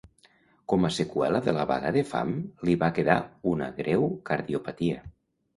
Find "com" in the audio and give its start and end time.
0.71-0.87